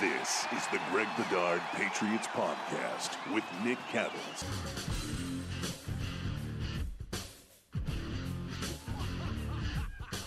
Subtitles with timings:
[0.00, 4.44] This is the Greg Bedard Patriots Podcast with Nick Cattles.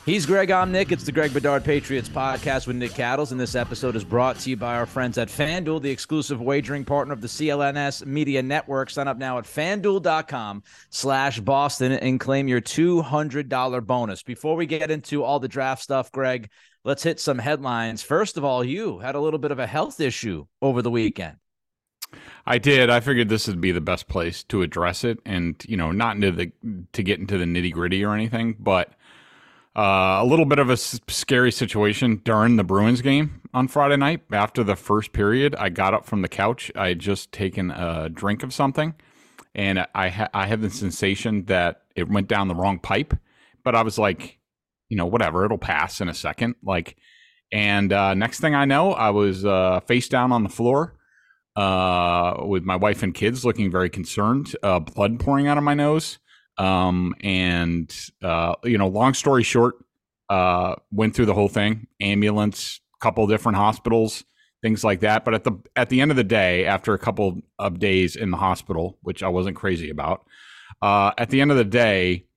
[0.06, 0.52] He's Greg.
[0.52, 0.92] I'm Nick.
[0.92, 4.52] It's the Greg Bedard Patriots podcast with Nick Cattles, and this episode is brought to
[4.52, 8.92] you by our friends at FanDuel, the exclusive wagering partner of the CLNS Media Network.
[8.92, 10.62] Sign up now at FanDuel.com
[10.92, 14.22] slash Boston and claim your $200 bonus.
[14.22, 16.50] Before we get into all the draft stuff, Greg,
[16.84, 18.02] let's hit some headlines.
[18.02, 21.38] First of all, you had a little bit of a health issue over the weekend.
[22.46, 22.90] I did.
[22.90, 26.16] I figured this would be the best place to address it, and you know, not
[26.16, 26.52] into the
[26.94, 28.90] to get into the nitty gritty or anything, but
[29.76, 33.98] uh, a little bit of a s- scary situation during the Bruins game on Friday
[33.98, 34.22] night.
[34.32, 36.72] After the first period, I got up from the couch.
[36.76, 38.94] I had just taken a drink of something,
[39.56, 43.16] and I ha- I had the sensation that it went down the wrong pipe.
[43.64, 44.38] But I was like,
[44.94, 46.54] you know, whatever, it'll pass in a second.
[46.62, 46.98] Like,
[47.52, 50.94] and uh, next thing I know, I was uh, face down on the floor
[51.56, 54.56] uh, with my wife and kids, looking very concerned.
[54.62, 56.20] Uh, blood pouring out of my nose.
[56.60, 57.92] Um, and
[58.22, 59.78] uh, you know, long story short,
[60.30, 64.24] uh, went through the whole thing, ambulance, couple different hospitals,
[64.62, 65.26] things like that.
[65.26, 68.30] But at the at the end of the day, after a couple of days in
[68.30, 70.28] the hospital, which I wasn't crazy about,
[70.84, 72.28] uh, at the end of the day,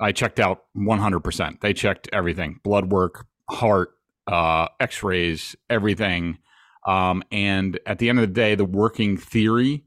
[0.00, 1.60] I checked out 100%.
[1.60, 3.90] They checked everything, blood work, heart,
[4.26, 6.38] uh, X-rays, everything.
[6.86, 9.84] Um, and at the end of the day, the working theory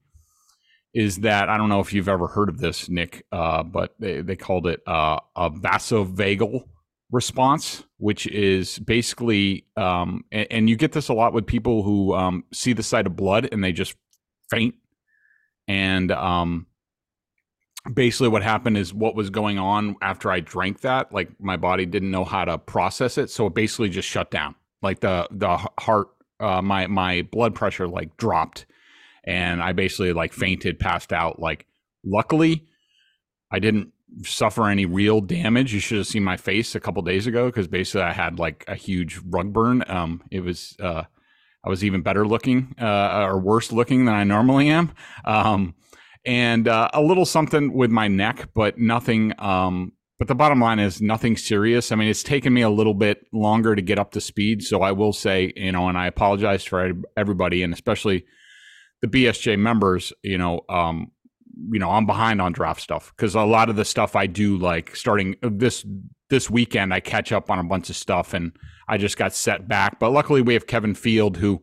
[0.94, 4.22] is that I don't know if you've ever heard of this, Nick, uh, but they,
[4.22, 6.66] they called it uh, a vasovagal
[7.12, 12.14] response, which is basically, um, and, and, you get this a lot with people who
[12.14, 13.96] um, see the sight of blood and they just
[14.50, 14.76] faint.
[15.68, 16.68] And um,
[17.94, 21.86] basically, what happened is what was going on after I drank that, like my body
[21.86, 24.56] didn't know how to process it, so it basically just shut down.
[24.82, 26.10] Like the the heart,
[26.40, 28.66] uh, my my blood pressure like dropped
[29.24, 31.40] and I basically like fainted, passed out.
[31.40, 31.66] Like,
[32.04, 32.66] luckily,
[33.52, 33.92] I didn't
[34.24, 35.74] suffer any real damage.
[35.74, 38.66] You should have seen my face a couple days ago because basically I had like
[38.68, 39.84] a huge rug burn.
[39.88, 41.04] Um, it was uh,
[41.64, 44.92] I was even better looking uh, or worse looking than I normally am.
[45.26, 45.76] Um,
[46.26, 49.34] and uh, a little something with my neck, but nothing.
[49.40, 51.92] Um, but the bottom line is nothing serious.
[51.92, 54.62] I mean, it's taken me a little bit longer to get up to speed.
[54.64, 58.26] So I will say, you know, and I apologize for everybody, and especially
[59.02, 61.12] the BSJ members, you know, um,
[61.72, 64.58] you know, I'm behind on draft stuff because a lot of the stuff I do,
[64.58, 65.86] like starting this
[66.30, 68.52] this weekend, I catch up on a bunch of stuff, and
[68.88, 70.00] I just got set back.
[70.00, 71.62] But luckily, we have Kevin Field, who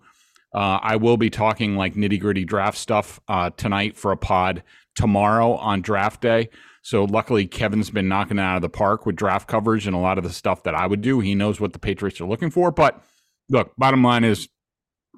[0.54, 4.62] uh, I will be talking like nitty gritty draft stuff uh, tonight for a pod
[4.94, 6.48] tomorrow on draft day.
[6.82, 9.98] So luckily, Kevin's been knocking it out of the park with draft coverage and a
[9.98, 11.20] lot of the stuff that I would do.
[11.20, 12.70] He knows what the Patriots are looking for.
[12.70, 13.02] But
[13.50, 14.48] look, bottom line is,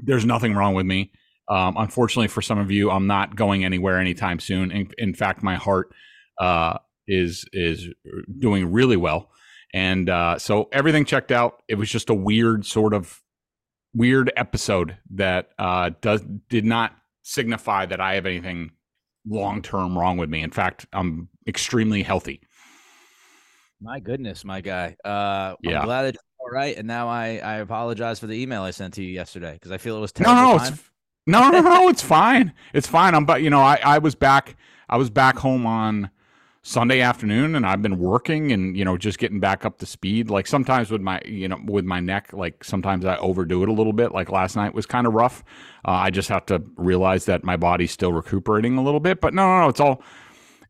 [0.03, 1.13] there's nothing wrong with me.
[1.49, 4.71] Um, unfortunately, for some of you, I'm not going anywhere anytime soon.
[4.71, 5.93] In, in fact, my heart
[6.41, 7.89] uh, is is
[8.39, 9.31] doing really well,
[9.75, 11.63] and uh, so everything checked out.
[11.69, 13.20] It was just a weird sort of
[13.95, 18.73] weird episode that uh, does did not signify that I have anything
[19.27, 20.43] long term wrong with me.
[20.43, 22.41] In fact, I'm extremely healthy.
[23.81, 24.97] My goodness, my guy.
[25.05, 25.81] Uh, yeah.
[25.81, 26.77] I'm glad that all right.
[26.77, 29.79] And now I I apologize for the email I sent to you yesterday because I
[29.79, 30.35] feel it was terrible.
[30.35, 30.73] No, no, time.
[30.73, 30.91] it's
[31.27, 32.53] no, no, no, it's fine.
[32.73, 33.15] It's fine.
[33.15, 34.57] I'm but you know, I, I was back
[34.89, 36.11] I was back home on
[36.63, 40.29] Sunday afternoon and I've been working and you know just getting back up to speed.
[40.29, 43.73] Like sometimes with my you know with my neck, like sometimes I overdo it a
[43.73, 44.13] little bit.
[44.13, 45.43] Like last night was kind of rough.
[45.87, 49.23] Uh, I just have to realize that my body's still recuperating a little bit.
[49.23, 50.03] But no, no, no, it's all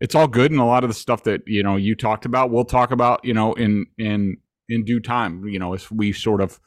[0.00, 0.52] it's all good.
[0.52, 3.24] And a lot of the stuff that you know you talked about, we'll talk about
[3.24, 4.36] you know in in
[4.68, 5.44] in due time.
[5.48, 6.60] You know, as we sort of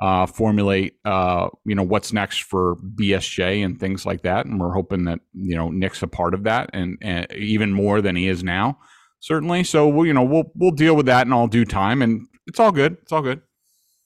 [0.00, 4.46] uh, formulate uh, you know what's next for BSJ and things like that.
[4.46, 8.00] And we're hoping that you know Nick's a part of that and, and even more
[8.00, 8.78] than he is now,
[9.20, 9.62] certainly.
[9.62, 12.58] So we'll you know we'll we'll deal with that in all due time, and it's
[12.58, 12.96] all good.
[13.02, 13.42] It's all good.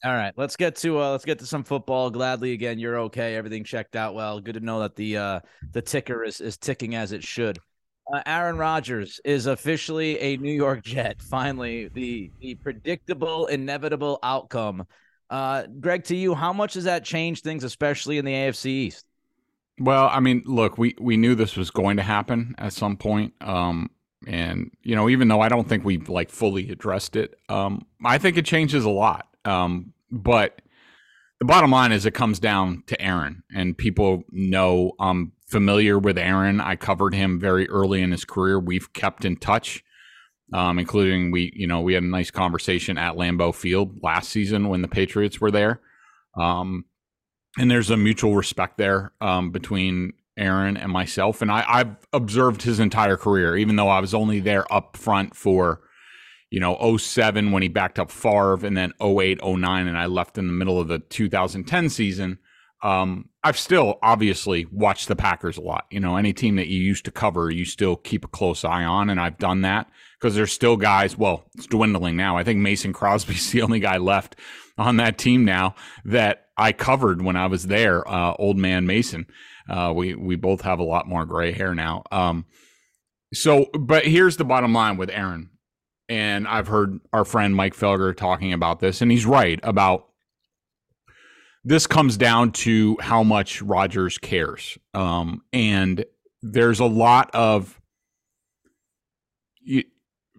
[0.04, 2.10] All right, let's get to uh, let's get to some football.
[2.10, 3.36] Gladly, again, you're okay.
[3.36, 4.40] Everything checked out well.
[4.40, 5.40] Good to know that the uh,
[5.72, 7.58] the ticker is is ticking as it should.
[8.12, 11.22] Uh, Aaron Rodgers is officially a New York Jet.
[11.22, 14.84] Finally, the the predictable, inevitable outcome
[15.30, 19.06] uh, Greg, to you, how much does that change things, especially in the AFC East?
[19.78, 23.34] Well, I mean, look, we we knew this was going to happen at some point.
[23.40, 23.90] Um,
[24.26, 28.18] and you know, even though I don't think we've like fully addressed it, um, I
[28.18, 29.28] think it changes a lot.
[29.44, 30.62] Um, but
[31.40, 36.18] the bottom line is, it comes down to Aaron, and people know I'm familiar with
[36.18, 36.60] Aaron.
[36.60, 38.60] I covered him very early in his career.
[38.60, 39.82] We've kept in touch
[40.52, 44.68] um, including we, you know, we had a nice conversation at Lambeau Field last season
[44.68, 45.80] when the Patriots were there.
[46.38, 46.84] Um,
[47.58, 51.40] and there's a mutual respect there um, between Aaron and myself.
[51.40, 55.36] And I, I've observed his entire career, even though I was only there up front
[55.36, 55.80] for,
[56.50, 60.36] you know, 07 when he backed up Favre and then 08, 09, and I left
[60.36, 62.38] in the middle of the 2010 season.
[62.82, 65.86] Um, I've still obviously watched the Packers a lot.
[65.90, 68.84] You know, any team that you used to cover, you still keep a close eye
[68.84, 69.88] on, and I've done that
[70.18, 71.16] because there's still guys.
[71.16, 72.36] Well, it's dwindling now.
[72.36, 74.36] I think Mason Crosby's the only guy left
[74.78, 75.74] on that team now
[76.04, 78.06] that I covered when I was there.
[78.08, 79.26] Uh, old man Mason.
[79.68, 82.02] Uh, we we both have a lot more gray hair now.
[82.12, 82.44] Um,
[83.32, 85.50] so, but here's the bottom line with Aaron,
[86.08, 90.08] and I've heard our friend Mike Felger talking about this, and he's right about
[91.64, 94.76] this comes down to how much Rodgers cares.
[94.92, 96.04] Um, and
[96.42, 97.80] there's a lot of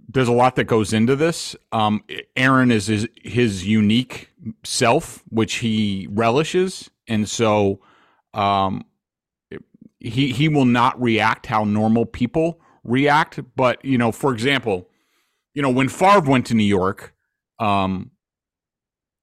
[0.07, 1.55] there's a lot that goes into this.
[1.71, 2.03] Um,
[2.35, 4.29] Aaron is his, unique
[4.63, 7.79] self, which he relishes, and so
[8.33, 8.85] um,
[9.99, 13.39] he he will not react how normal people react.
[13.55, 14.89] But you know, for example,
[15.53, 17.15] you know when Favre went to New York,
[17.59, 18.11] um,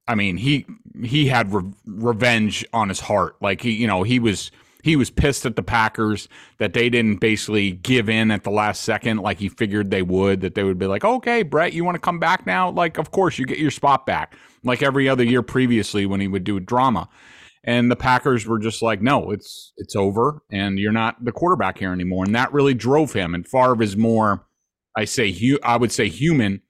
[0.08, 0.66] I mean he
[1.04, 3.36] he had re- revenge on his heart.
[3.40, 4.50] Like he you know he was
[4.82, 8.82] he was pissed at the Packers that they didn't basically give in at the last
[8.82, 10.40] second like he figured they would.
[10.40, 12.70] That they would be like, okay, Brett, you want to come back now?
[12.70, 14.34] Like, of course you get your spot back.
[14.64, 17.08] Like every other year previously when he would do a drama
[17.64, 21.78] and the Packers were just like, no, it's it's over, and you're not the quarterback
[21.78, 23.34] here anymore, and that really drove him.
[23.34, 24.46] And Favre is more,
[24.96, 26.62] I say, hu- I would say, human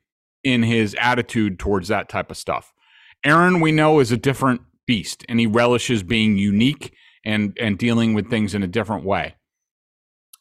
[0.44, 2.72] in his attitude towards that type of stuff.
[3.24, 6.94] Aaron, we know, is a different beast, and he relishes being unique
[7.24, 9.34] and and dealing with things in a different way.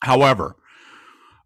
[0.01, 0.56] However,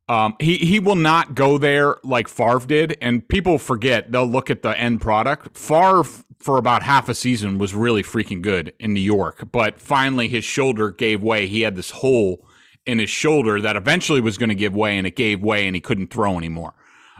[0.07, 4.11] um, he he will not go there like Favre did, and people forget.
[4.11, 5.57] They'll look at the end product.
[5.57, 6.03] Favre
[6.39, 10.43] for about half a season was really freaking good in New York, but finally his
[10.43, 11.47] shoulder gave way.
[11.47, 12.45] He had this hole
[12.85, 15.75] in his shoulder that eventually was going to give way, and it gave way, and
[15.75, 16.75] he couldn't throw anymore.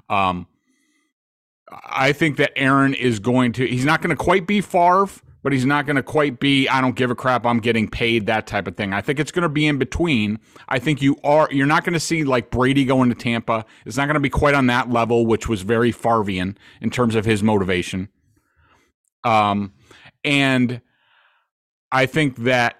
[0.09, 0.47] Um,
[1.83, 3.65] I think that Aaron is going to.
[3.65, 5.07] He's not going to quite be Favre,
[5.45, 8.25] but he's not going to quite be I don't give a crap I'm getting paid
[8.25, 8.93] that type of thing.
[8.93, 10.39] I think it's going to be in between.
[10.67, 13.63] I think you are you're not going to see like Brady going to Tampa.
[13.85, 17.13] It's not going to be quite on that level which was very Farvian in terms
[17.13, 18.09] of his motivation.
[19.23, 19.73] Um
[20.23, 20.81] and
[21.91, 22.77] I think that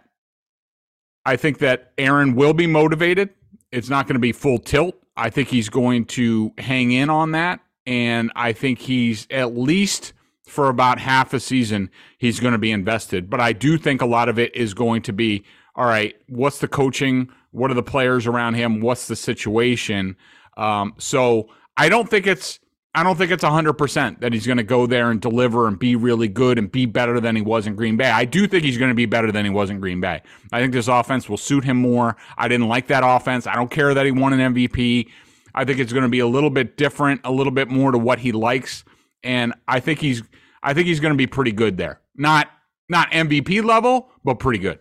[1.24, 3.30] I think that Aaron will be motivated.
[3.72, 4.96] It's not going to be full tilt.
[5.16, 10.14] I think he's going to hang in on that and I think he's at least
[10.48, 13.30] for about half a season, he's going to be invested.
[13.30, 15.44] But I do think a lot of it is going to be
[15.76, 17.30] all right, what's the coaching?
[17.52, 18.80] What are the players around him?
[18.80, 20.16] What's the situation?
[20.56, 22.60] Um, so I don't think it's
[22.94, 25.98] I don't think it's 100% that he's going to go there and deliver and be
[25.98, 28.10] really good and be better than he was in Green Bay.
[28.10, 30.22] I do think he's going to be better than he was in Green Bay.
[30.54, 32.16] I think this offense will suit him more.
[32.38, 33.48] I didn't like that offense.
[33.48, 35.10] I don't care that he won an MVP.
[35.54, 37.98] I think it's going to be a little bit different, a little bit more to
[37.98, 38.86] what he likes
[39.26, 40.24] and I think he's
[40.64, 42.00] I think he's going to be pretty good there.
[42.16, 42.48] Not
[42.88, 44.80] not MVP level, but pretty good.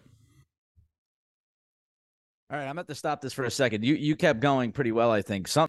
[2.50, 3.84] All right, I'm about to stop this for a second.
[3.84, 5.48] You you kept going pretty well, I think.
[5.48, 5.68] Some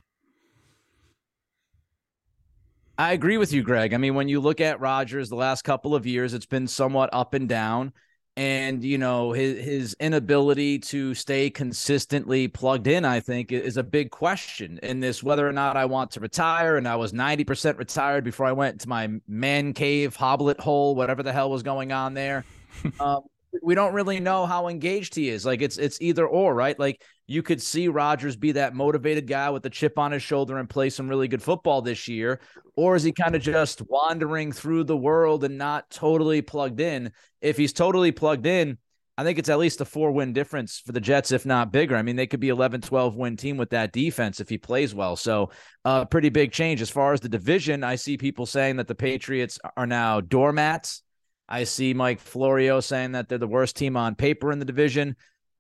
[2.98, 3.94] I agree with you, Greg.
[3.94, 7.10] I mean, when you look at Rodgers the last couple of years, it's been somewhat
[7.12, 7.92] up and down
[8.38, 13.84] and you know his his inability to stay consistently plugged in i think is a
[13.84, 17.78] big question in this whether or not i want to retire and i was 90%
[17.78, 21.92] retired before i went to my man cave hoblet hole whatever the hell was going
[21.92, 22.46] on there.
[23.00, 23.22] Um,
[23.62, 27.02] we don't really know how engaged he is like it's it's either or right like
[27.28, 30.70] you could see Rodgers be that motivated guy with the chip on his shoulder and
[30.70, 32.40] play some really good football this year?
[32.76, 37.12] Or is he kind of just wandering through the world and not totally plugged in?
[37.42, 38.78] If he's totally plugged in,
[39.18, 41.96] I think it's at least a four win difference for the Jets, if not bigger.
[41.96, 44.94] I mean, they could be 11, 12 win team with that defense if he plays
[44.94, 45.16] well.
[45.16, 45.52] So,
[45.86, 46.82] a uh, pretty big change.
[46.82, 51.02] As far as the division, I see people saying that the Patriots are now doormats.
[51.48, 55.16] I see Mike Florio saying that they're the worst team on paper in the division.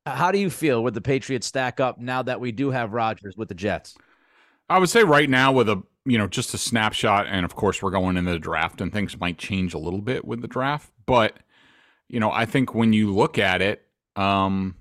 [0.06, 3.36] How do you feel with the Patriots stack up now that we do have Rodgers
[3.38, 3.96] with the Jets?
[4.70, 7.82] I would say right now with a you know just a snapshot, and of course
[7.82, 10.92] we're going into the draft, and things might change a little bit with the draft.
[11.06, 11.38] But
[12.08, 14.75] you know, I think when you look at it, um,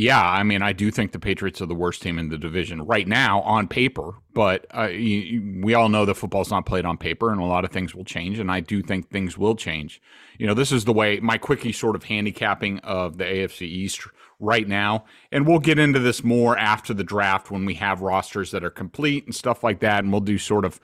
[0.00, 2.80] yeah, I mean, I do think the Patriots are the worst team in the division
[2.80, 4.14] right now on paper.
[4.32, 7.66] But uh, you, we all know that football's not played on paper, and a lot
[7.66, 8.38] of things will change.
[8.38, 10.00] And I do think things will change.
[10.38, 14.06] You know, this is the way my quickie sort of handicapping of the AFC East
[14.38, 15.04] right now.
[15.30, 18.70] And we'll get into this more after the draft when we have rosters that are
[18.70, 20.02] complete and stuff like that.
[20.02, 20.80] And we'll do sort of,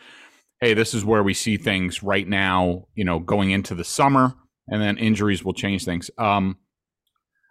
[0.61, 2.87] hey, this is where we see things right now.
[2.95, 4.35] You know, going into the summer
[4.69, 6.11] and then injuries will change things.
[6.19, 6.59] Um,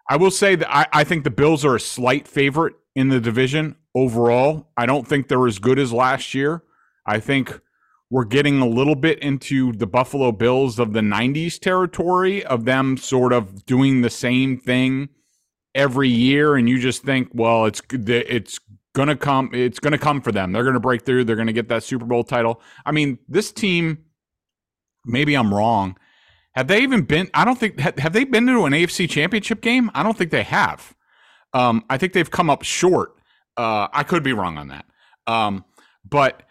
[0.10, 3.20] I will say that I, I think the Bills are a slight favorite in the
[3.20, 4.70] division overall.
[4.78, 6.64] I don't think they're as good as last year.
[7.06, 7.60] I think
[8.10, 12.98] we're getting a little bit into the Buffalo Bills of the 90s territory of them
[12.98, 15.10] sort of doing the same thing
[15.74, 18.60] every year and you just think, well, it's it's
[18.94, 20.52] going to come it's going to come for them.
[20.52, 22.62] They're going to break through, they're going to get that Super Bowl title.
[22.86, 24.06] I mean, this team
[25.06, 25.98] maybe I'm wrong.
[26.56, 29.92] Have they even been I don't think have they been to an AFC championship game?
[29.94, 30.96] I don't think they have.
[31.54, 33.16] Um, I think they've come up short.
[33.58, 34.86] Uh, I could be wrong on that.
[35.28, 35.66] Um,
[36.10, 36.44] but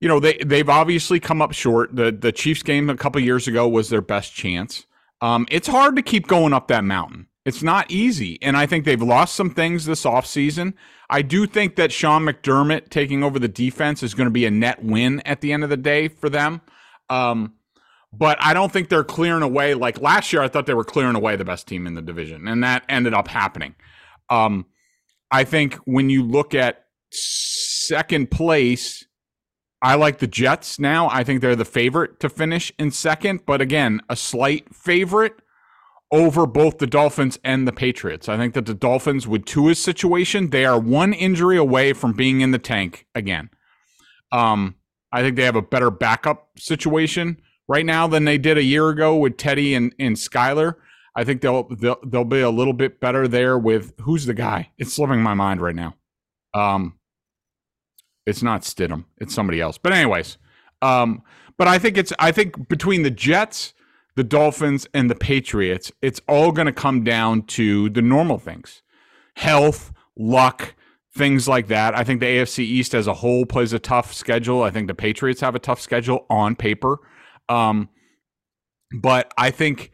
[0.00, 1.94] you know, they they've obviously come up short.
[1.94, 4.86] The the Chiefs game a couple years ago was their best chance.
[5.20, 7.28] Um, it's hard to keep going up that mountain.
[7.46, 8.38] It's not easy.
[8.42, 10.74] And I think they've lost some things this offseason.
[11.08, 14.50] I do think that Sean McDermott taking over the defense is going to be a
[14.50, 16.60] net win at the end of the day for them.
[17.08, 17.54] Um,
[18.18, 19.74] but I don't think they're clearing away.
[19.74, 22.48] Like last year, I thought they were clearing away the best team in the division,
[22.48, 23.74] and that ended up happening.
[24.30, 24.66] Um,
[25.30, 29.04] I think when you look at second place,
[29.82, 31.08] I like the Jets now.
[31.10, 35.34] I think they're the favorite to finish in second, but again, a slight favorite
[36.12, 38.28] over both the Dolphins and the Patriots.
[38.28, 42.40] I think that the Dolphins, with Tua's situation, they are one injury away from being
[42.40, 43.50] in the tank again.
[44.32, 44.76] Um,
[45.12, 48.88] I think they have a better backup situation right now than they did a year
[48.88, 50.74] ago with Teddy and, and Skylar.
[51.14, 54.70] I think they'll, they'll they'll be a little bit better there with who's the guy?
[54.76, 55.94] It's slipping my mind right now.
[56.52, 56.98] Um,
[58.26, 59.06] it's not Stidham.
[59.18, 59.78] It's somebody else.
[59.78, 60.36] But anyways,
[60.82, 61.22] um,
[61.56, 63.72] but I think it's I think between the Jets,
[64.14, 68.82] the Dolphins, and the Patriots, it's all going to come down to the normal things,
[69.36, 70.74] health, luck,
[71.14, 71.96] things like that.
[71.96, 74.62] I think the AFC East as a whole plays a tough schedule.
[74.62, 76.98] I think the Patriots have a tough schedule on paper.
[77.48, 77.88] Um,
[79.00, 79.92] but I think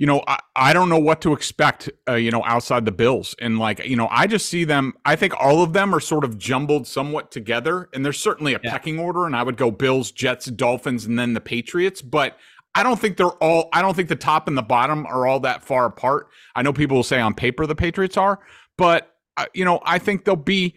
[0.00, 3.36] you know, I, I don't know what to expect, uh, you know, outside the Bills.
[3.38, 6.24] And like, you know, I just see them, I think all of them are sort
[6.24, 7.90] of jumbled somewhat together.
[7.92, 8.70] And there's certainly a yeah.
[8.70, 9.26] pecking order.
[9.26, 12.00] And I would go Bills, Jets, Dolphins, and then the Patriots.
[12.00, 12.38] But
[12.74, 15.40] I don't think they're all, I don't think the top and the bottom are all
[15.40, 16.28] that far apart.
[16.56, 18.40] I know people will say on paper the Patriots are,
[18.78, 20.76] but, uh, you know, I think they'll be,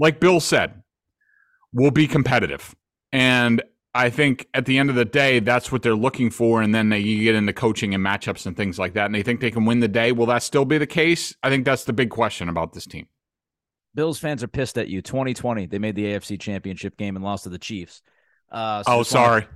[0.00, 0.82] like Bill said,
[1.72, 2.74] will be competitive.
[3.12, 3.62] And
[3.98, 6.62] I think at the end of the day, that's what they're looking for.
[6.62, 9.06] And then they, you get into coaching and matchups and things like that.
[9.06, 10.12] And they think they can win the day.
[10.12, 11.34] Will that still be the case?
[11.42, 13.08] I think that's the big question about this team.
[13.96, 15.02] Bills fans are pissed at you.
[15.02, 18.02] 2020, they made the AFC championship game and lost to the Chiefs.
[18.52, 19.48] Uh, so oh, sorry.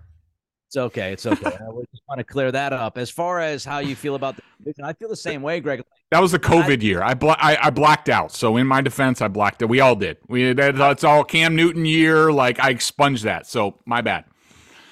[0.66, 1.12] It's okay.
[1.12, 1.46] It's okay.
[1.46, 1.50] I
[1.92, 2.98] just want to clear that up.
[2.98, 5.84] As far as how you feel about the division, I feel the same way, Greg.
[6.10, 7.00] That was the COVID I, year.
[7.00, 8.32] I, bla- I, I blacked out.
[8.32, 9.66] So in my defense, I blacked it.
[9.66, 10.16] We all did.
[10.26, 12.32] We that's all Cam Newton year.
[12.32, 13.46] Like I expunged that.
[13.46, 14.24] So my bad.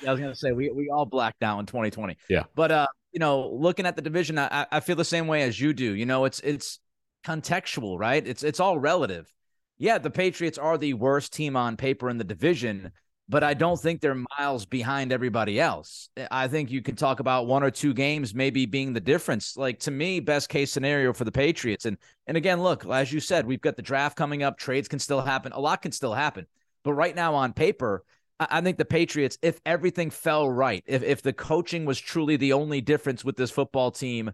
[0.07, 2.17] I was gonna say we we all blacked out in 2020.
[2.29, 2.45] Yeah.
[2.55, 5.61] But uh, you know, looking at the division, I I feel the same way as
[5.61, 5.95] you do.
[5.95, 6.79] You know, it's it's
[7.25, 8.27] contextual, right?
[8.27, 9.33] It's it's all relative.
[9.79, 12.93] Yeah, the Patriots are the worst team on paper in the division,
[13.31, 16.11] but I don't think they're miles behind everybody else.
[16.31, 19.57] I think you can talk about one or two games maybe being the difference.
[19.57, 21.87] Like to me, best case scenario for the Patriots.
[21.87, 24.99] And and again, look, as you said, we've got the draft coming up, trades can
[24.99, 26.47] still happen, a lot can still happen.
[26.83, 28.05] But right now on paper,
[28.41, 32.55] I think the Patriots, if everything fell right, if if the coaching was truly the
[32.55, 34.33] only difference with this football team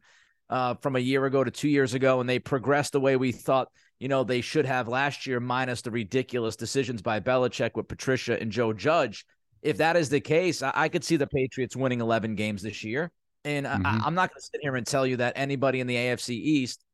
[0.48, 3.32] uh, from a year ago to two years ago, and they progressed the way we
[3.32, 7.88] thought, you know, they should have last year, minus the ridiculous decisions by Belichick with
[7.88, 9.26] Patricia and Joe Judge.
[9.62, 12.84] If that is the case, I, I could see the Patriots winning 11 games this
[12.84, 13.10] year.
[13.44, 13.86] And mm-hmm.
[13.86, 16.30] I, I'm not going to sit here and tell you that anybody in the AFC
[16.30, 16.84] East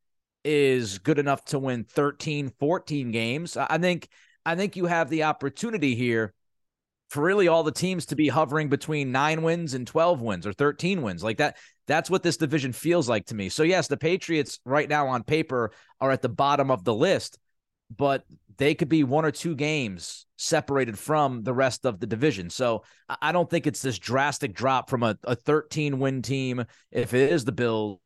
[0.45, 3.57] is good enough to win 13, 14 games.
[3.57, 4.09] I think
[4.45, 6.35] I think you have the opportunity here
[7.13, 10.55] for really all the teams to be hovering between nine wins and 12 wins or
[10.55, 11.23] 13 wins.
[11.23, 13.51] Like that, that's what this division feels like to me.
[13.51, 17.39] So, yes, the Patriots right now on paper are at the bottom of the list,
[17.95, 18.25] but
[18.57, 22.49] they could be one or two games separated from the rest of the division.
[22.49, 22.83] So,
[23.21, 27.31] I don't think it's this drastic drop from a, a 13 win team, if it
[27.31, 28.01] is the Bills,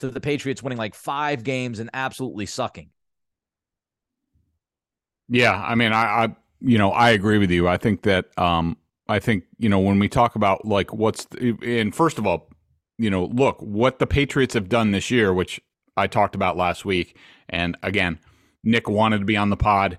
[0.00, 2.90] to the Patriots winning like five games and absolutely sucking.
[5.28, 7.68] Yeah, I mean, I, I you know, I agree with you.
[7.68, 8.76] I think that um,
[9.08, 12.50] I think you know when we talk about like what's the, and first of all,
[12.98, 15.60] you know, look what the Patriots have done this year, which
[15.96, 17.16] I talked about last week,
[17.48, 18.18] and again,
[18.62, 19.98] Nick wanted to be on the pod.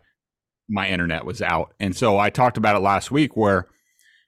[0.70, 3.68] My internet was out, and so I talked about it last week where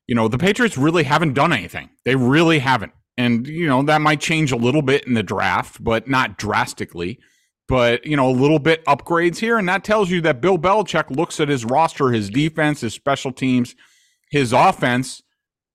[0.07, 1.89] you know the Patriots really haven't done anything.
[2.03, 5.81] They really haven't, and you know that might change a little bit in the draft,
[5.81, 7.19] but not drastically
[7.67, 11.09] but you know a little bit upgrades here and that tells you that bill belichick
[11.15, 13.75] looks at his roster his defense his special teams
[14.31, 15.21] his offense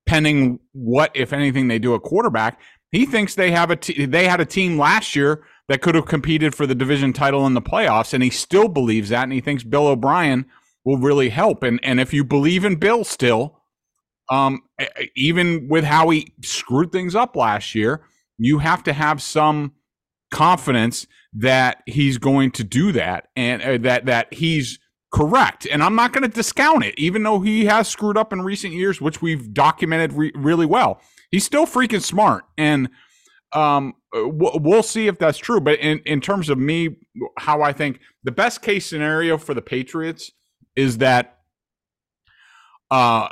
[0.07, 4.27] pending what if anything they do at quarterback He thinks they have a t- they
[4.27, 7.63] had a team last year that could have competed for the division title in the
[7.63, 10.47] playoffs, and he still believes that, and he thinks Bill O'Brien
[10.85, 11.63] will really help.
[11.63, 13.61] And and if you believe in Bill still,
[14.31, 14.63] um,
[15.15, 18.03] even with how he screwed things up last year,
[18.39, 19.73] you have to have some
[20.33, 24.79] confidence that he's going to do that and uh, that that he's
[25.13, 25.67] correct.
[25.71, 28.73] And I'm not going to discount it, even though he has screwed up in recent
[28.73, 31.01] years, which we've documented re- really well.
[31.31, 32.89] He's still freaking smart, and
[33.53, 35.61] um, we'll see if that's true.
[35.61, 36.97] But in, in terms of me,
[37.39, 40.33] how I think the best case scenario for the Patriots
[40.77, 41.39] is that
[42.91, 43.29] uh,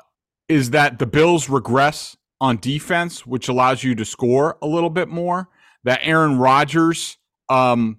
[0.48, 5.08] is that the Bills regress on defense, which allows you to score a little bit
[5.08, 5.48] more.
[5.84, 7.17] That Aaron Rodgers
[7.48, 7.98] um,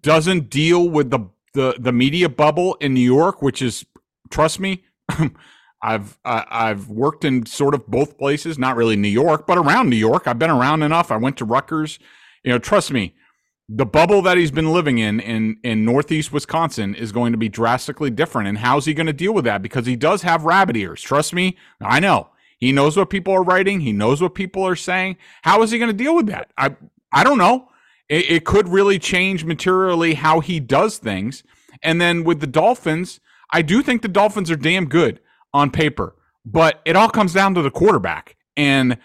[0.00, 1.20] doesn't deal with the,
[1.54, 3.84] the the media bubble in New York, which is
[4.30, 4.84] trust me.
[5.82, 9.90] I've uh, I've worked in sort of both places, not really New York, but around
[9.90, 10.26] New York.
[10.26, 11.10] I've been around enough.
[11.10, 11.98] I went to Rutgers.
[12.44, 13.14] You know, trust me,
[13.68, 17.48] the bubble that he's been living in in in Northeast Wisconsin is going to be
[17.48, 18.48] drastically different.
[18.48, 19.60] And how's he going to deal with that?
[19.60, 21.02] Because he does have rabbit ears.
[21.02, 22.28] Trust me, I know.
[22.58, 23.80] He knows what people are writing.
[23.80, 25.16] He knows what people are saying.
[25.42, 26.52] How is he going to deal with that?
[26.56, 26.76] I
[27.12, 27.68] I don't know.
[28.12, 31.42] It, it could really change materially how he does things.
[31.82, 33.20] And then with the Dolphins,
[33.52, 35.18] I do think the Dolphins are damn good
[35.54, 36.14] on paper,
[36.44, 38.36] but it all comes down to the quarterback.
[38.54, 38.98] And,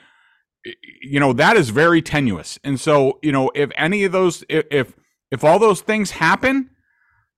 [1.02, 2.60] you know, that is very tenuous.
[2.66, 4.94] And so, you know, if any of those, if,
[5.32, 6.70] if all those things happen,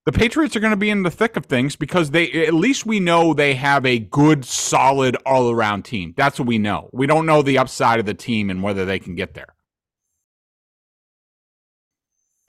[0.05, 2.87] the Patriots are going to be in the thick of things because they, at least
[2.87, 6.15] we know they have a good, solid, all around team.
[6.17, 6.89] That's what we know.
[6.93, 9.53] We don't know the upside of the team and whether they can get there.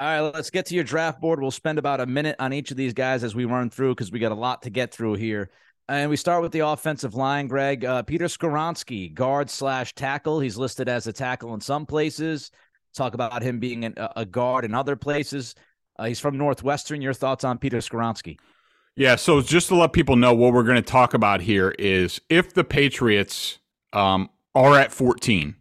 [0.01, 1.43] All right, let's get to your draft board.
[1.43, 4.11] We'll spend about a minute on each of these guys as we run through because
[4.11, 5.51] we got a lot to get through here.
[5.91, 7.85] And we start with the offensive line, Greg.
[7.85, 10.41] Uh, Peter Skoronski, guard slash tackle.
[10.41, 12.51] He's listed as a tackle in some places.
[12.95, 15.55] Talk about him being an, a guard in other places.
[15.99, 17.03] Uh, he's from Northwestern.
[17.03, 18.39] Your thoughts on Peter Skoronski?
[18.97, 22.23] Yeah, so just to let people know, what we're going to talk about here is
[22.31, 23.59] if the Patriots
[23.93, 25.57] um, are at 14,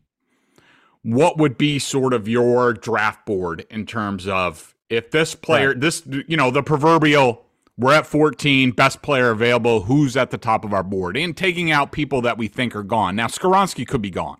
[1.03, 5.79] what would be sort of your draft board in terms of if this player, right.
[5.79, 7.45] this, you know, the proverbial
[7.79, 9.83] we're at 14, best player available.
[9.83, 11.15] Who's at the top of our board?
[11.15, 13.15] And taking out people that we think are gone.
[13.15, 14.37] Now, Skoronski could be gone.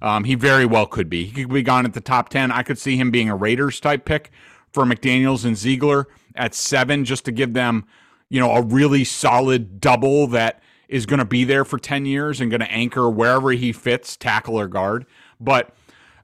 [0.00, 1.24] Um, he very well could be.
[1.24, 2.52] He could be gone at the top 10.
[2.52, 4.30] I could see him being a Raiders type pick
[4.72, 7.86] for McDaniels and Ziegler at seven, just to give them,
[8.28, 12.40] you know, a really solid double that is going to be there for 10 years
[12.40, 15.06] and going to anchor wherever he fits, tackle or guard.
[15.40, 15.74] But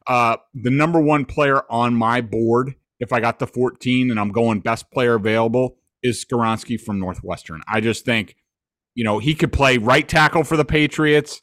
[0.06, 4.32] uh, the number one player on my board, if I got the 14 and I'm
[4.32, 7.62] going best player available, is Skoronski from Northwestern.
[7.68, 8.36] I just think,
[8.94, 11.42] you know, he could play right tackle for the Patriots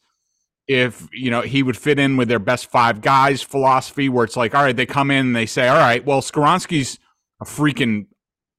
[0.67, 4.37] if, you know, he would fit in with their best five guys philosophy where it's
[4.37, 6.99] like, all right, they come in and they say, all right, well, Skoronski's
[7.41, 8.05] a freaking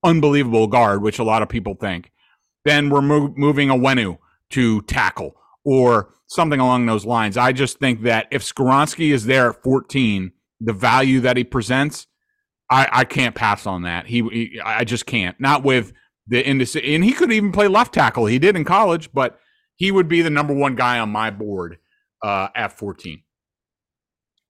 [0.03, 2.11] unbelievable guard, which a lot of people think.
[2.65, 4.19] Then we're mo- moving Onwenu
[4.51, 7.37] to tackle or something along those lines.
[7.37, 12.07] I just think that if Skoronski is there at 14, the value that he presents
[12.71, 14.07] I, I can't pass on that.
[14.07, 15.39] He, he, I just can't.
[15.41, 15.93] Not with
[16.29, 16.95] the indecision.
[16.95, 18.27] And he could even play left tackle.
[18.27, 19.41] He did in college, but
[19.75, 21.79] he would be the number one guy on my board
[22.23, 23.23] uh, at 14.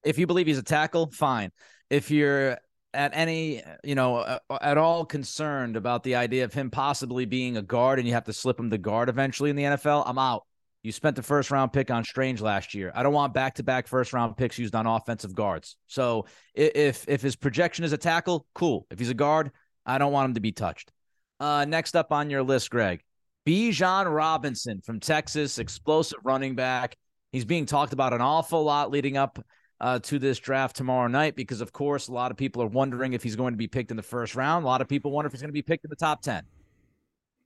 [0.04, 1.50] If you believe he's a tackle, fine.
[1.88, 2.58] If you're
[2.92, 7.62] at any, you know, at all concerned about the idea of him possibly being a
[7.62, 10.44] guard and you have to slip him the guard eventually in the NFL, I'm out.
[10.82, 12.90] You spent the first round pick on Strange last year.
[12.94, 15.76] I don't want back to back first round picks used on offensive guards.
[15.88, 18.86] So if if his projection is a tackle, cool.
[18.90, 19.50] If he's a guard,
[19.84, 20.90] I don't want him to be touched.
[21.38, 23.02] Uh, next up on your list, Greg,
[23.46, 26.96] Bijan Robinson from Texas, explosive running back.
[27.32, 29.38] He's being talked about an awful lot leading up
[29.80, 33.12] uh, to this draft tomorrow night because, of course, a lot of people are wondering
[33.12, 34.64] if he's going to be picked in the first round.
[34.64, 36.42] A lot of people wonder if he's going to be picked in the top 10.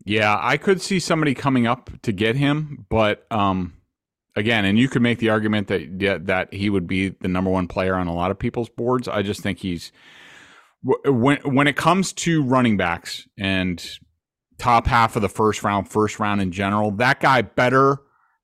[0.05, 3.73] Yeah, I could see somebody coming up to get him, but um,
[4.37, 7.51] again, and you could make the argument that yeah, that he would be the number
[7.51, 9.09] one player on a lot of people's boards.
[9.09, 9.93] I just think he's
[10.83, 13.83] when when it comes to running backs and
[14.59, 17.99] top half of the first round, first round in general, that guy better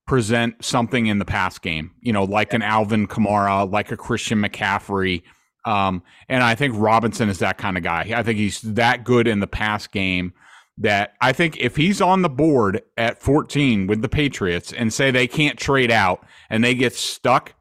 [0.07, 1.93] present something in the pass game.
[2.01, 5.23] You know, like an Alvin Kamara, like a Christian McCaffrey.
[5.67, 8.13] Um, and I think Robinson is that kind of guy.
[8.17, 10.33] I think he's that good in the pass game
[10.81, 15.11] that I think if he's on the board at 14 with the Patriots and say
[15.11, 17.55] they can't trade out and they get stuck,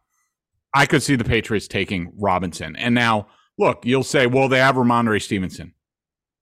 [0.74, 2.78] I could see the Patriots taking Robinson.
[2.78, 3.28] And now,
[3.58, 5.74] look, you'll say, well, they have Rhamondre Stevenson.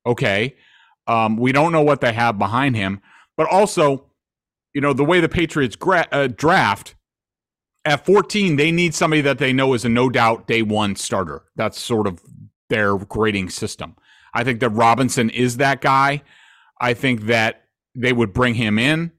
[0.06, 0.56] Okay.
[1.08, 3.02] Um, we don't know what they have behind him,
[3.36, 4.12] but also,
[4.74, 6.94] you know, the way the Patriots gra- uh, draft,
[7.86, 11.44] at 14, they need somebody that they know is a no doubt day one starter.
[11.56, 12.22] That's sort of
[12.70, 13.96] their grading system.
[14.34, 16.22] I think that Robinson is that guy.
[16.80, 17.64] I think that
[17.96, 19.12] they would bring him in,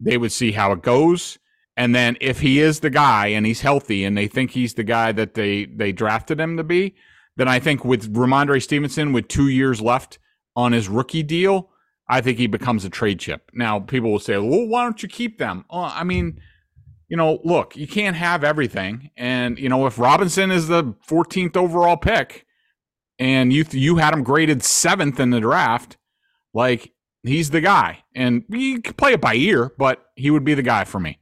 [0.00, 1.38] they would see how it goes.
[1.76, 4.84] And then if he is the guy and he's healthy and they think he's the
[4.84, 6.94] guy that they they drafted him to be,
[7.36, 10.18] then I think with Rhamondre Stevenson with two years left
[10.54, 11.70] on his rookie deal,
[12.08, 13.50] I think he becomes a trade chip.
[13.54, 16.40] Now people will say, "Well, why don't you keep them?" Oh, I mean,
[17.08, 19.10] you know, look, you can't have everything.
[19.16, 22.46] And you know, if Robinson is the 14th overall pick,
[23.18, 25.96] and you you had him graded seventh in the draft,
[26.54, 28.02] like he's the guy.
[28.14, 31.18] And you can play it by ear, but he would be the guy for me.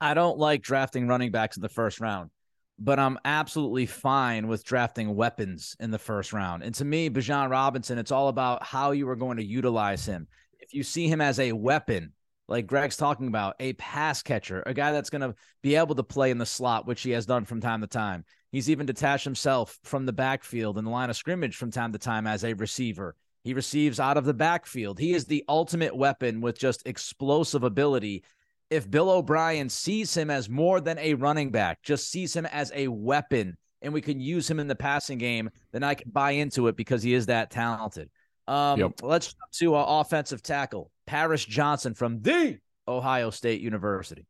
[0.00, 2.30] I don't like drafting running backs in the first round,
[2.78, 6.62] but I'm absolutely fine with drafting weapons in the first round.
[6.62, 10.28] And to me, Bijan Robinson, it's all about how you are going to utilize him.
[10.60, 12.12] If you see him as a weapon,
[12.46, 16.04] like Greg's talking about, a pass catcher, a guy that's going to be able to
[16.04, 18.24] play in the slot, which he has done from time to time.
[18.52, 21.98] He's even detached himself from the backfield and the line of scrimmage from time to
[21.98, 23.16] time as a receiver.
[23.44, 24.98] He receives out of the backfield.
[24.98, 28.24] He is the ultimate weapon with just explosive ability
[28.70, 32.70] if Bill O'Brien sees him as more than a running back, just sees him as
[32.74, 36.32] a weapon, and we can use him in the passing game, then I can buy
[36.32, 38.10] into it because he is that talented.
[38.46, 38.92] Um, yep.
[39.02, 44.26] Let's jump to uh, offensive tackle, Paris Johnson from the Ohio State University.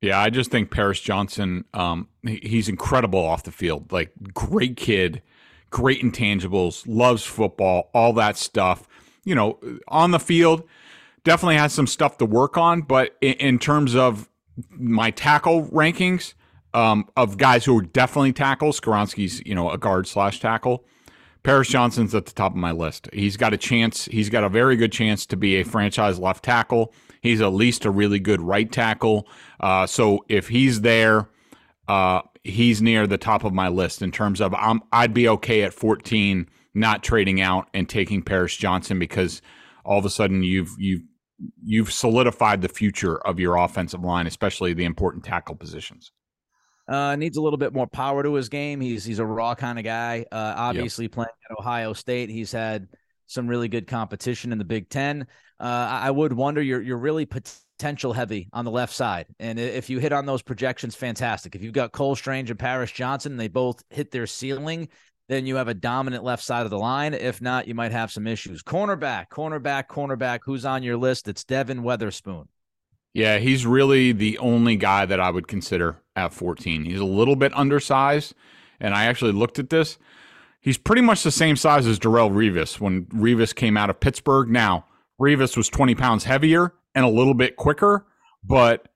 [0.00, 3.90] Yeah, I just think Paris Johnson, um, he's incredible off the field.
[3.90, 5.22] Like, great kid,
[5.70, 8.88] great intangibles, loves football, all that stuff.
[9.24, 10.62] You know, on the field,
[11.24, 12.82] definitely has some stuff to work on.
[12.82, 14.28] But in, in terms of
[14.70, 16.34] my tackle rankings
[16.74, 20.84] um, of guys who are definitely tackles, Skoronski's you know a guard slash tackle.
[21.42, 23.08] Paris Johnson's at the top of my list.
[23.12, 24.06] He's got a chance.
[24.06, 26.92] He's got a very good chance to be a franchise left tackle.
[27.20, 29.26] He's at least a really good right tackle.
[29.60, 31.28] Uh, so if he's there,
[31.86, 35.62] uh, he's near the top of my list in terms of I'm, I'd be okay
[35.62, 39.42] at 14 not trading out and taking Paris Johnson because
[39.84, 41.02] all of a sudden you've you've
[41.62, 46.12] you've solidified the future of your offensive line, especially the important tackle positions.
[46.88, 48.80] Uh, needs a little bit more power to his game.
[48.80, 50.24] He's he's a raw kind of guy.
[50.32, 51.12] Uh, obviously yep.
[51.12, 52.88] playing at Ohio State, he's had
[53.26, 55.26] some really good competition in the Big Ten.
[55.60, 57.26] Uh, I would wonder you're you're really
[57.78, 61.54] potential heavy on the left side, and if you hit on those projections, fantastic.
[61.54, 64.88] If you've got Cole Strange and Paris Johnson, they both hit their ceiling
[65.28, 67.14] then you have a dominant left side of the line.
[67.14, 68.62] If not, you might have some issues.
[68.62, 70.40] Cornerback, cornerback, cornerback.
[70.44, 71.28] Who's on your list?
[71.28, 72.48] It's Devon Witherspoon.
[73.12, 76.84] Yeah, he's really the only guy that I would consider at 14.
[76.84, 78.34] He's a little bit undersized,
[78.80, 79.98] and I actually looked at this.
[80.60, 84.48] He's pretty much the same size as Darrelle Revis when Revis came out of Pittsburgh.
[84.48, 84.86] Now,
[85.20, 88.04] Revis was 20 pounds heavier and a little bit quicker,
[88.42, 88.88] but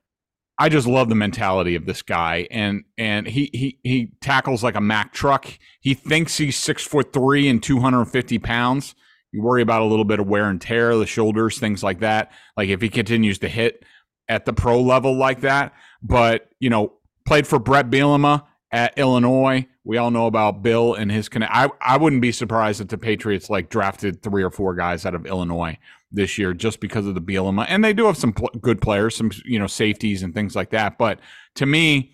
[0.59, 4.75] I just love the mentality of this guy, and and he he he tackles like
[4.75, 5.47] a Mack truck.
[5.81, 8.95] He thinks he's six foot three and two hundred and fifty pounds.
[9.31, 12.33] You worry about a little bit of wear and tear, the shoulders, things like that.
[12.57, 13.85] Like if he continues to hit
[14.29, 19.67] at the pro level like that, but you know, played for Brett Bielema at Illinois.
[19.85, 21.53] We all know about Bill and his connect.
[21.55, 25.15] I I wouldn't be surprised if the Patriots like drafted three or four guys out
[25.15, 25.79] of Illinois
[26.13, 27.67] this year just because of the Bielema.
[27.69, 30.71] And they do have some pl- good players, some you know safeties and things like
[30.71, 30.99] that.
[30.99, 31.21] But
[31.57, 32.13] to me,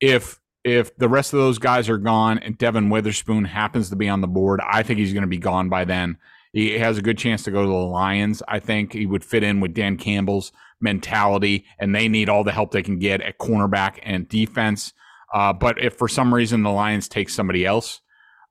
[0.00, 4.08] if if the rest of those guys are gone and Devon Witherspoon happens to be
[4.08, 6.18] on the board, I think he's going to be gone by then.
[6.52, 8.42] He has a good chance to go to the Lions.
[8.46, 12.52] I think he would fit in with Dan Campbell's mentality, and they need all the
[12.52, 14.92] help they can get at cornerback and defense.
[15.32, 18.00] Uh, but if for some reason the Lions take somebody else,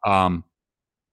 [0.05, 0.43] um,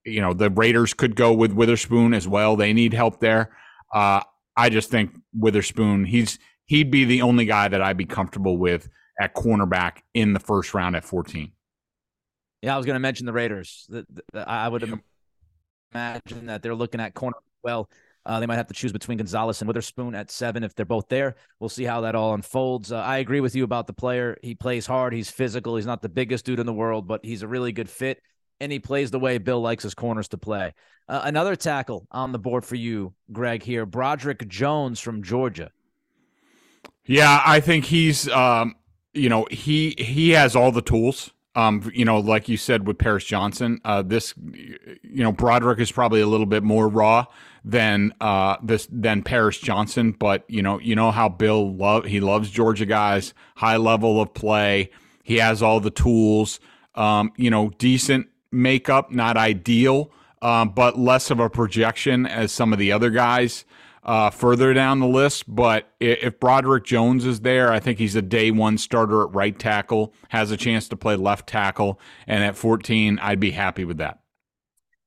[0.04, 2.56] you know, the Raiders could go with Witherspoon as well.
[2.56, 3.50] They need help there.
[3.92, 4.22] Uh,
[4.56, 8.88] I just think Witherspoon, he's he'd be the only guy that I'd be comfortable with
[9.20, 11.52] at cornerback in the first round at 14.
[12.62, 13.87] Yeah, I was going to mention the Raiders.
[13.88, 15.00] The, the, I would
[15.92, 17.37] imagine that they're looking at corner.
[17.62, 17.88] Well,
[18.26, 21.08] uh, they might have to choose between Gonzalez and Witherspoon at seven if they're both
[21.08, 21.37] there.
[21.61, 22.92] We'll see how that all unfolds.
[22.92, 24.37] Uh, I agree with you about the player.
[24.42, 25.12] He plays hard.
[25.12, 25.76] He's physical.
[25.76, 28.20] He's not the biggest dude in the world, but he's a really good fit
[28.60, 30.74] and he plays the way Bill likes his corners to play.
[31.08, 35.70] Uh, another tackle on the board for you, Greg, here Broderick Jones from Georgia.
[37.04, 38.74] Yeah, I think he's, um,
[39.14, 41.32] you know, he he has all the tools.
[41.54, 45.90] Um, you know, like you said with Paris Johnson, uh, this, you know, Broderick is
[45.90, 47.24] probably a little bit more raw
[47.64, 52.20] than uh, this than Paris Johnson, but you know, you know how Bill love he
[52.20, 54.90] loves Georgia guys, high level of play.
[55.24, 56.60] He has all the tools.
[56.94, 60.11] Um, you know, decent makeup, not ideal,
[60.42, 63.64] um, but less of a projection as some of the other guys.
[64.08, 65.44] uh, further down the list.
[65.54, 69.56] But if Broderick Jones is there, I think he's a day one starter at right
[69.56, 72.00] tackle, has a chance to play left tackle.
[72.26, 74.20] And at 14, I'd be happy with that.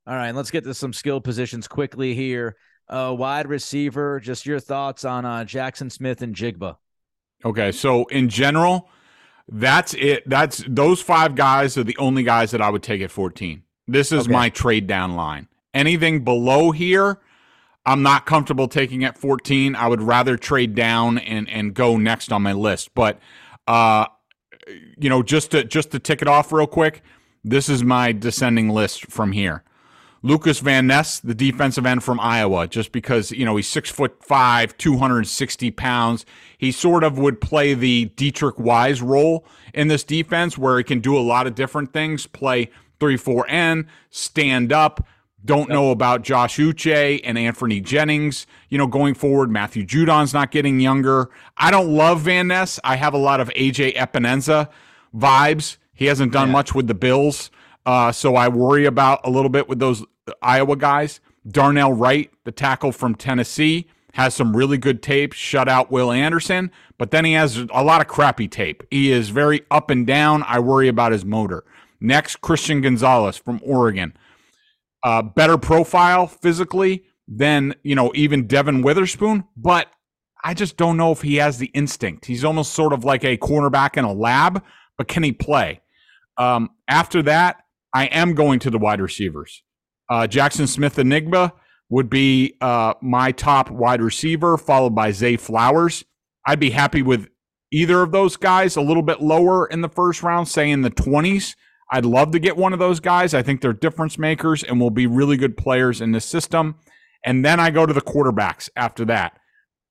[0.05, 2.57] All right, let's get to some skill positions quickly here.
[2.87, 6.75] Uh, wide receiver, just your thoughts on uh, Jaxon Smith-Njigba.
[7.43, 8.87] Okay, so in general,
[9.51, 10.27] that's it.
[10.27, 13.63] That's those five guys are the only guys that I would take at 14.
[13.87, 14.31] This is okay.
[14.31, 15.49] my trade down line.
[15.73, 17.19] Anything below here,
[17.85, 19.75] I'm not comfortable taking at 14.
[19.75, 22.93] I would rather trade down and and go next on my list.
[22.95, 23.19] But
[23.67, 24.05] uh
[24.97, 27.03] you know, just to just to tick it off real quick,
[27.43, 29.63] this is my descending list from here.
[30.23, 34.23] Lucas Van Ness, the defensive end from Iowa, just because, you know, he's six foot
[34.23, 36.25] five, 260 pounds.
[36.57, 40.99] He sort of would play the Deatrich Wise role in this defense where he can
[40.99, 45.05] do a lot of different things, play 3 4 N, stand up.
[45.43, 48.45] Don't know about Josh Uche and Anfernee Jennings.
[48.69, 51.31] You know, going forward, Matthew Judon's not getting younger.
[51.57, 52.79] I don't love Van Ness.
[52.83, 54.69] I have a lot of AJ Epenesa
[55.15, 55.77] vibes.
[55.95, 56.53] He hasn't done yeah.
[56.53, 57.49] much with the Bills.
[57.87, 60.03] Uh, so I worry about a little bit with those
[60.41, 61.19] Iowa guys.
[61.47, 66.71] Darnell Wright, the tackle from Tennessee, has some really good tape, shut out Will Anderson,
[66.97, 68.83] but then he has a lot of crappy tape.
[68.91, 70.43] He is very up and down.
[70.47, 71.63] I worry about his motor.
[71.99, 74.13] Next, Christian Gonzalez from Oregon.
[75.03, 79.87] Uh, better profile physically than, you know, even Devon Witherspoon, but
[80.43, 82.25] I just don't know if he has the instinct.
[82.25, 84.63] He's almost sort of like a cornerback in a lab,
[84.97, 85.81] but can he play?
[86.37, 89.63] Um, after that, I am going to the wide receivers.
[90.11, 91.53] Uh, Jaxon Smith-Njigba
[91.89, 96.03] would be uh, my top wide receiver, followed by Zay Flowers.
[96.45, 97.29] I'd be happy with
[97.71, 100.91] either of those guys a little bit lower in the first round, say in the
[100.91, 101.55] 20s.
[101.93, 103.33] I'd love to get one of those guys.
[103.33, 106.75] I think they're difference makers and will be really good players in this system.
[107.25, 109.39] And then I go to the quarterbacks after that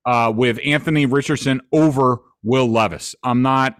[0.04, 3.14] uh, with Anthony Richardson over Will Levis.
[3.24, 3.76] I'm not.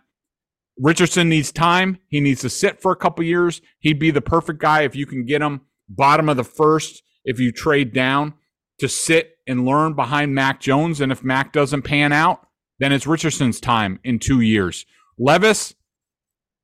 [0.78, 1.98] Richardson needs time.
[2.08, 3.60] He needs to sit for a couple years.
[3.80, 7.38] He'd be the perfect guy if you can get him bottom of the first if
[7.38, 8.34] you trade down
[8.78, 11.00] to sit and learn behind Mac Jones.
[11.00, 12.46] And if Mac doesn't pan out,
[12.78, 14.86] then it's Richardson's time in two years.
[15.18, 15.74] Levis,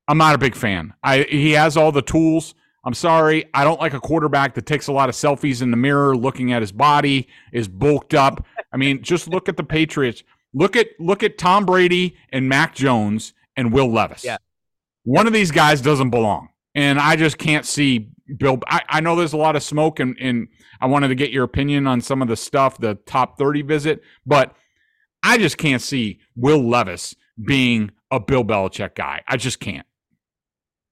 [0.09, 0.95] I'm not a big fan.
[1.03, 2.55] I he has all the tools.
[2.85, 5.77] I'm sorry, I don't like a quarterback that takes a lot of selfies in the
[5.77, 8.47] mirror, looking at his body, is bulked up.
[8.73, 10.23] I mean, just look at the Patriots.
[10.55, 14.25] Look at look at Tom Brady and Mac Jones and Will Levis.
[14.25, 14.39] Yeah.
[15.03, 16.49] One of these guys doesn't belong.
[16.75, 18.59] And I just can't see Bill.
[18.67, 20.49] I, I know there's a lot of smoke, and, and
[20.81, 24.03] I wanted to get your opinion on some of the stuff, the top 30 visit,
[24.25, 24.55] but
[25.23, 29.23] I just can't see Will Levis being a Bill Belichick guy.
[29.27, 29.87] I just can't.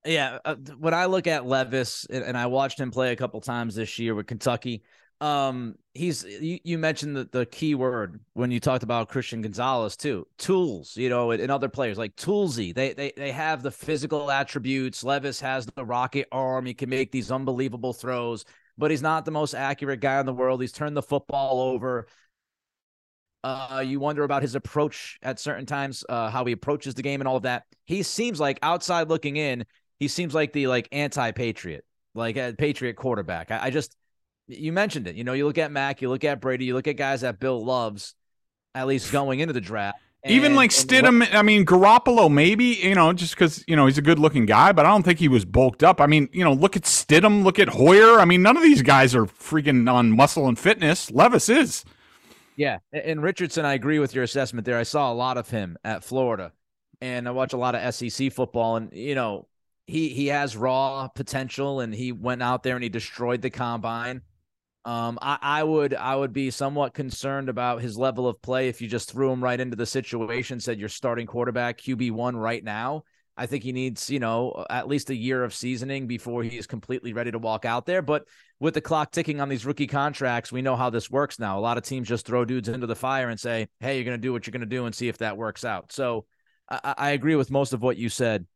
[0.05, 3.41] Yeah, uh, when I look at Levis, and, and I watched him play a couple
[3.41, 4.83] times this year with Kentucky,
[5.25, 9.97] um, he's you, you mentioned the, the key word when you talked about Christian Gonzalez
[9.97, 10.27] too.
[10.37, 12.75] Tools, you know, and, other players like Toolsy.
[12.75, 15.03] They they they have the physical attributes.
[15.03, 16.67] Levis has the rocket arm.
[16.67, 18.45] He can make these unbelievable throws,
[18.77, 20.61] but he's not the most accurate guy in the world.
[20.61, 22.07] He's turned the football over.
[23.43, 27.23] Uh, you wonder about his approach at certain times, uh, how he approaches the game
[27.23, 27.65] and all of that.
[27.87, 29.65] He seems like outside looking in,
[29.99, 31.85] he seems like the like anti-patriot,
[32.15, 33.51] like a patriot quarterback.
[33.51, 33.97] I, I just
[34.49, 35.17] you mentioned it.
[35.17, 37.41] You know, you look at Mac, you look at Brady, you look at guys that
[37.41, 38.15] Bill loves,
[38.75, 39.99] at least going into the draft.
[40.23, 43.85] And, Even like Stidham, what, I mean Garoppolo, maybe you know, just because you know
[43.85, 46.01] he's a good-looking guy, but I don't think he was bulked up.
[46.01, 48.19] I mean, you know, look at Stidham, look at Hoyer.
[48.19, 51.11] I mean, none of these guys are freaking on muscle and fitness.
[51.11, 51.85] Levis is.
[52.57, 54.79] Yeah, and Richardson, I agree with your assessment there.
[54.79, 56.53] I saw a lot of him at Florida,
[57.03, 59.47] and I watch a lot of SEC football, and you know,
[59.87, 64.23] he he has raw potential, and he went out there and he destroyed the combine.
[64.85, 68.83] Um, I, I would I would be somewhat concerned about his level of play if
[68.83, 72.63] you just threw him right into the situation, said you're starting quarterback QB one right
[72.63, 73.05] now.
[73.37, 76.67] I think he needs, you know, at least a year of seasoning before he is
[76.67, 78.01] completely ready to walk out there.
[78.01, 78.29] But
[78.61, 81.59] with the clock ticking on these rookie contracts, we know how this works now.
[81.59, 84.19] A lot of teams just throw dudes into the fire and say, "Hey, you're going
[84.19, 86.27] to do what you're going to do and see if that works out." So
[86.71, 88.47] I, I agree with most of what you said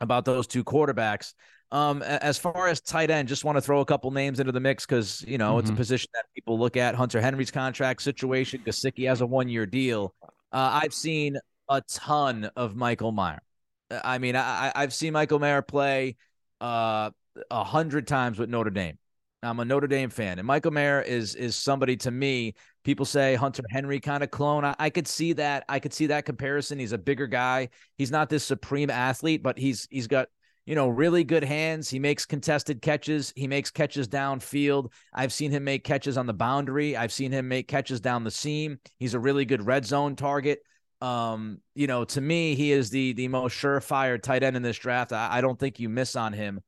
[0.00, 1.34] about those two quarterbacks.
[1.72, 4.60] Um, as far as tight end, just want to throw a couple names into the
[4.60, 5.60] mix because you know mm-hmm.
[5.60, 5.78] it's a mm-hmm.
[5.78, 6.94] position that people look at.
[6.94, 8.62] Hunter Henry's contract situation.
[8.64, 10.14] Gesicki has a one-year deal.
[10.52, 13.42] Uh, I've seen a ton of Michael Mayer.
[13.90, 16.16] I mean, I, I've seen Michael Mayer play
[16.60, 17.10] uh,
[17.50, 18.98] a hundred times with Notre Dame.
[19.42, 22.54] I'm a Notre Dame fan, and Michael Mayer is is somebody to me.
[22.84, 24.64] People say Hunter Henry kind of clone.
[24.64, 25.64] I, I, could see that.
[25.68, 26.78] I could see that comparison.
[26.78, 27.68] He's a bigger guy.
[27.96, 30.28] He's not this supreme athlete, but he's he's got
[30.66, 31.88] you know, really good hands.
[31.88, 33.32] He makes contested catches.
[33.36, 34.92] He makes catches downfield.
[35.14, 36.96] I've seen him make catches on the boundary.
[36.96, 38.80] I've seen him make catches down the seam.
[38.98, 40.58] He's a really good red zone target.
[41.00, 44.78] Um, you know, to me, he is the the most surefire tight end in this
[44.78, 45.12] draft.
[45.12, 46.60] I, I don't think you miss on him.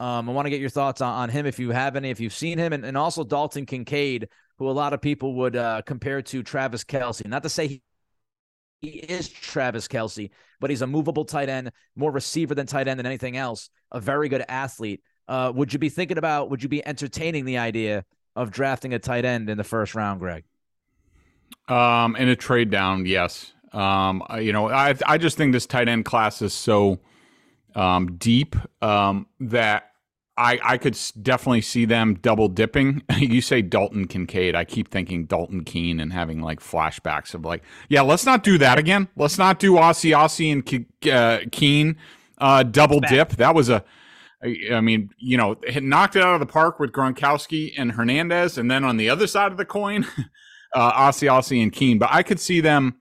[0.00, 2.20] Um, I want to get your thoughts on, on him if you have any, if
[2.20, 5.82] you've seen him, and, and also Dalton Kincaid, who a lot of people would uh,
[5.82, 7.26] compare to Travis Kelce.
[7.26, 7.82] Not to say he
[8.82, 13.06] is Travis Kelce, but he's a movable tight end, more receiver than tight end than
[13.06, 13.70] anything else.
[13.92, 15.02] A very good athlete.
[15.28, 16.50] Uh, would you be thinking about?
[16.50, 20.20] Would you be entertaining the idea of drafting a tight end in the first round,
[20.20, 20.44] Greg?
[21.68, 23.52] Um, in a trade down, yes.
[23.72, 26.98] Um, you know, I I just think this tight end class is so
[27.74, 29.91] um, deep um, that
[30.36, 33.02] I, I could definitely see them double dipping.
[33.18, 34.54] you say Dalton Kincaid.
[34.54, 38.56] I keep thinking Dalton Keene and having like flashbacks of like, yeah, let's not do
[38.58, 39.08] that again.
[39.16, 41.96] Let's not do Asiasi and Ke- uh, Keene
[42.38, 43.30] uh, double dip.
[43.36, 43.84] That was a,
[44.42, 48.58] I mean, you know, it knocked it out of the park with Gronkowski and Hernandez,
[48.58, 50.04] and then on the other side of the coin,
[50.74, 51.98] uh, Asiasi and Keene.
[51.98, 52.96] But I could see them,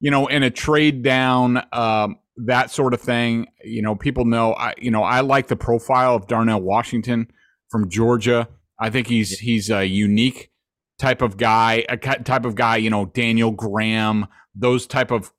[0.00, 1.62] you know, in a trade down.
[1.72, 3.46] Um, that sort of thing.
[3.64, 7.30] You know, people know I you know, I like the profile of Darnell Washington
[7.70, 8.48] from Georgia.
[8.78, 10.50] I think he's he's a unique
[10.98, 15.32] type of guy, a type of guy, you know, Daniel Graham, those type of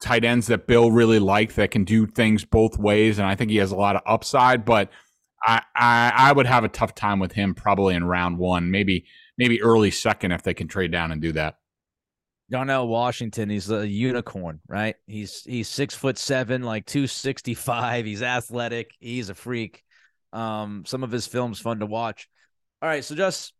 [0.00, 3.50] tight ends that Bill really liked that can do things both ways and I think
[3.50, 4.90] he has a lot of upside, but
[5.44, 9.06] I, I, I would have a tough time with him probably in round 1, maybe
[9.36, 11.58] maybe early second if they can trade down and do that.
[12.50, 14.96] Darnell Washington, he's a unicorn, right?
[15.06, 18.04] He's he's six foot seven, like two sixty five.
[18.04, 18.92] He's athletic.
[19.00, 19.82] He's a freak.
[20.32, 22.28] Um, some of his films fun to watch.
[22.82, 23.54] All right, so just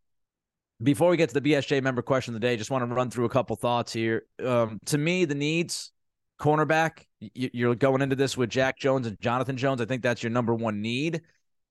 [0.83, 3.11] before we get to the BSJ member question of the day, just want to run
[3.11, 4.27] through a couple thoughts here.
[4.45, 5.93] Um, to me, the needs
[6.39, 7.05] cornerback.
[7.21, 9.81] You're going into this with Jack Jones and Jonathan Jones.
[9.81, 11.23] I think that's your number one need.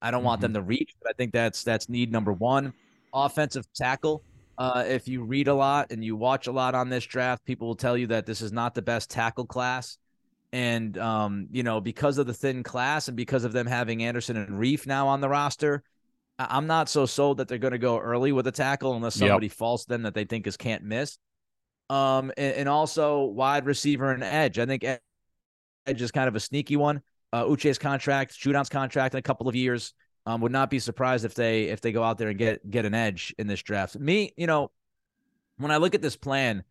[0.02, 0.28] I don't mm-hmm.
[0.28, 2.74] want them to reach, but I think that's that's need number one.
[3.14, 4.24] Offensive tackle.
[4.58, 7.68] Uh, if you read a lot and you watch a lot on this draft, people
[7.68, 9.98] will tell you that this is not the best tackle class.
[10.52, 14.38] And, um, you know, because of the thin class and because of them having Anderson
[14.38, 15.84] and Reiff now on the roster,
[16.38, 19.48] I'm not so sold that they're going to go early with a tackle unless somebody
[19.48, 19.56] yep.
[19.56, 21.18] falls them that they think is can't miss.
[21.90, 24.58] Um, and, and, also wide receiver and edge.
[24.58, 27.02] I think edge is kind of a sneaky one.
[27.32, 29.94] Uh, Uche's contract, Judon's contract in a couple of years.
[30.26, 32.86] Um, would not be surprised if they if they go out there and get get
[32.86, 34.00] an edge in this draft.
[34.00, 34.72] Me, you know,
[35.58, 36.64] when I look at this plan,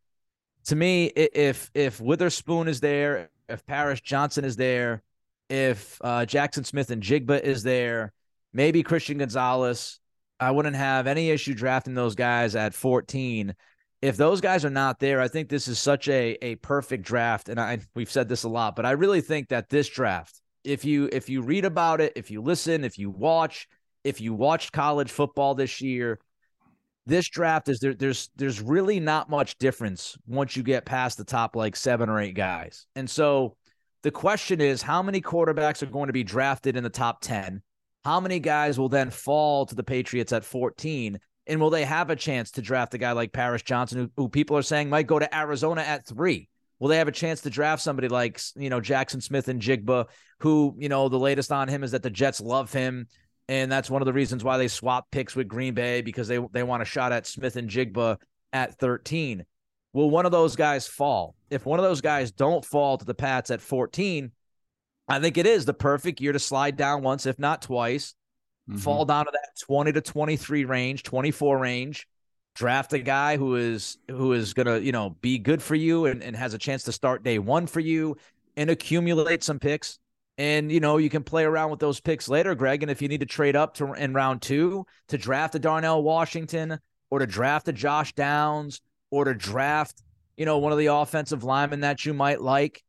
[0.67, 5.03] to me, if if Witherspoon is there, if Paris Johnson is there,
[5.49, 8.13] if uh, Jaxon Smith-Njigba is there,
[8.53, 10.01] maybe Christian Gonzalez,
[10.41, 13.55] I wouldn't have any issue drafting those guys at 14.
[14.01, 17.49] If those guys are not there, I think this is such a a perfect draft.
[17.49, 20.85] And I we've said this a lot, but I really think that this draft if
[20.85, 23.69] you if you read about it, if you listen, if you watch,
[24.05, 26.19] if you watched college football this year,
[27.07, 31.25] this draft is there there's there's really not much difference once you get past the
[31.25, 32.87] top like 7 or 8 guys.
[32.95, 33.57] And so
[34.03, 37.63] the question is how many quarterbacks are going to be drafted in the top 10?
[38.05, 41.19] How many guys will then fall to the Patriots at 14?
[41.47, 44.29] And will they have a chance to draft a guy like Paris Johnson, who, who
[44.29, 46.49] people are saying might go to Arizona at three?
[46.83, 50.07] Will they have a chance to draft somebody like, you know, Jaxon Smith-Njigba,
[50.41, 53.07] who, you know, the latest on him is that the Jets love him.
[53.49, 56.41] And that's one of the reasons why they swap picks with Green Bay because they,
[56.51, 58.17] they want a shot at Smith and Jigba
[58.53, 59.45] at 13.
[59.93, 61.37] Will one of those guys fall?
[61.51, 64.33] If one of those guys don't fall to the Pats at 14,
[65.07, 68.15] I think it is the perfect year to slide down once, if not twice,
[68.69, 68.81] mm-hmm.
[68.81, 72.09] fall down to that 20 to 23 range, 24 range,
[72.55, 76.23] draft a guy who is who is gonna you know be good for you and,
[76.23, 78.17] and has a chance to start day one for you
[78.57, 79.99] and accumulate some picks.
[80.39, 82.83] And you know you can play around with those picks later greg.
[82.83, 86.03] And if you need to trade up to in round two to draft a darnell
[86.03, 86.79] washington
[87.11, 90.03] or to draft a josh downs or to draft
[90.37, 92.83] you know one of the offensive linemen that you might like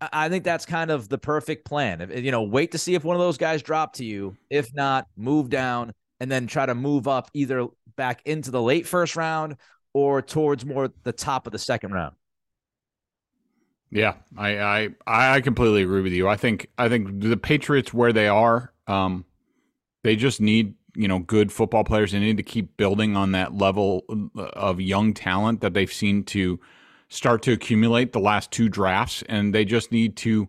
[0.00, 2.10] i think that's kind of the perfect plan.
[2.14, 4.36] You know wait to see if one of those guys drop to you.
[4.48, 8.86] If not move down and then try to move up either back into the late
[8.86, 9.56] first round
[9.92, 12.14] or towards more the top of the second round.
[13.90, 16.28] Yeah, I I I completely agree with you.
[16.28, 19.24] I think I think the Patriots where they are, um,
[20.04, 22.12] they just need you know good football players.
[22.12, 24.04] They need to keep building on that level
[24.36, 26.60] of young talent that they've seen to
[27.08, 30.48] start to accumulate the last two drafts, and they just need to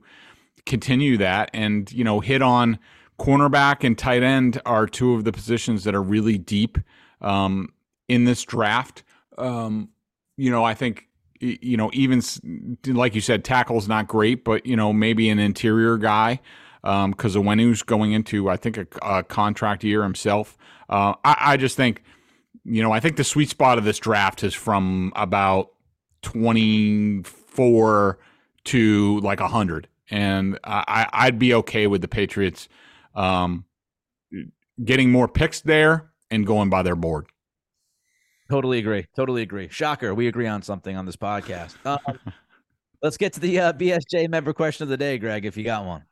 [0.67, 2.77] continue that and you know hit on
[3.21, 6.79] cornerback and tight end are two of the positions that are really deep
[7.21, 7.69] um,
[8.07, 9.03] in this draft.
[9.37, 9.89] Um,
[10.37, 11.07] you know, I think
[11.39, 12.23] you know even
[12.87, 16.39] like you said, tackle's not great, but you know maybe an interior guy
[16.81, 20.57] because um, Onwenu's going into, I think, a, a contract year himself.
[20.89, 22.01] Uh, I, I, just think,
[22.65, 25.73] you know, I think the sweet spot of this draft is from about
[26.23, 28.17] 24
[28.63, 29.87] to like 100.
[30.09, 32.67] And I, I'd be okay with the Patriots
[33.15, 33.65] um,
[34.83, 37.27] getting more picks there and going by their board.
[38.49, 39.07] Totally agree.
[39.15, 39.69] Totally agree.
[39.69, 40.13] Shocker.
[40.13, 41.75] We agree on something on this podcast.
[41.85, 42.19] Um,
[43.01, 45.85] let's get to the uh, BSJ member question of the day, Greg, if you got
[45.85, 46.03] one.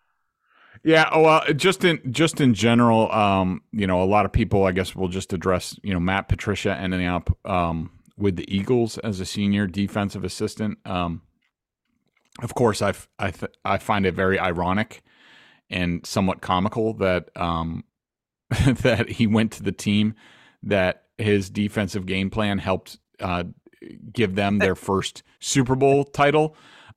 [0.83, 4.63] Yeah, oh, well, just in just in general, um, you know, a lot of people,
[4.63, 8.97] I guess, will just address, you know, Matt Patricia ending up um, with the Eagles
[8.99, 10.77] as a senior defensive assistant.
[10.85, 11.21] Um,
[12.41, 15.03] of course, I I th- I find it very ironic
[15.69, 17.83] and somewhat comical that um,
[18.49, 20.15] that he went to the team
[20.63, 23.43] that his defensive game plan helped uh,
[24.11, 26.55] give them their first Super Bowl title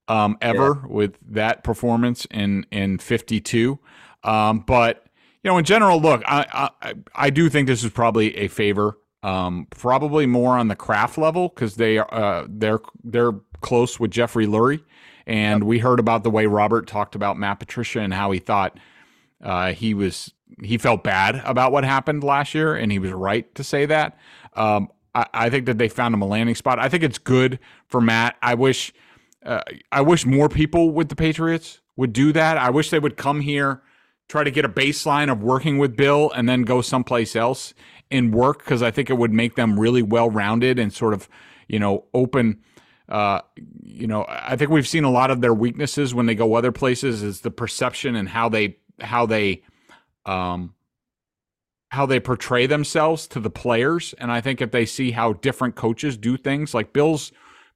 [0.09, 0.89] um, ever yeah.
[0.89, 3.79] with that performance in in 52.
[4.25, 5.07] Um, but
[5.43, 8.99] you know, in general, look, I, I I do think this is probably a favor,
[9.23, 14.47] um, probably more on the Kraft level because they uh they're they're close with Jeffrey
[14.47, 14.83] Lurie,
[15.27, 15.67] and yep.
[15.67, 18.79] we heard about the way Robert talked about Matt Patricia and how he thought
[19.43, 23.53] uh, he was he felt bad about what happened last year, and he was right
[23.55, 24.17] to say that.
[24.55, 26.79] Um, I, I, think that they found him a landing spot.
[26.79, 28.37] I think it's good for Matt.
[28.43, 28.93] I wish
[29.45, 32.59] uh, I wish more people with the Patriots would do that.
[32.59, 33.83] I wish they would come here,
[34.29, 37.75] try to get a baseline of working with Bill, and then go someplace else
[38.11, 41.29] and work because I think it would make them really well rounded and sort of
[41.69, 42.63] you know open.
[43.13, 43.43] Uh,
[43.83, 46.73] you know, I think we've seen a lot of their weaknesses when they go other
[46.73, 49.63] places is the perception and how they how they
[50.25, 50.73] um,
[51.91, 54.15] how they portray themselves to the players.
[54.17, 57.33] And I think if they see how different coaches do things, like Bill's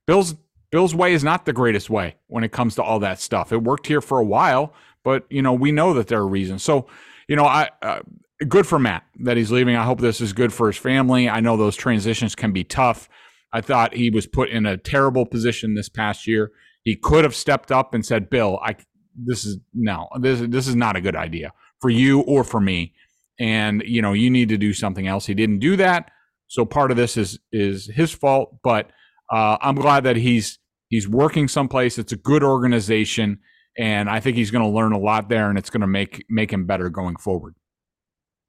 [0.07, 0.37] Bill's
[0.70, 3.53] Bill's way is not the greatest way when it comes to all that stuff.
[3.53, 4.72] It worked here for a while,
[5.05, 6.62] but you know we know that there are reasons.
[6.62, 6.87] So,
[7.28, 8.01] you know, I uh,
[8.49, 9.76] good for Matt that he's leaving.
[9.76, 11.28] I hope this is good for his family.
[11.28, 13.11] I know those transitions can be tough.
[13.53, 16.53] I thought he was put in a terrible position this past year.
[16.82, 18.76] He could have stepped up and said, "Bill, I
[19.16, 22.94] this is no, this this is not a good idea for you or for me,
[23.38, 26.11] and you know you need to do something else." He didn't do that,
[26.47, 28.59] so part of this is is his fault.
[28.62, 28.90] But
[29.32, 31.99] uh, I'm glad that he's he's working someplace.
[31.99, 33.40] It's a good organization,
[33.78, 36.24] and I think he's going to learn a lot there, and it's going to make
[36.28, 37.55] make him better going forward.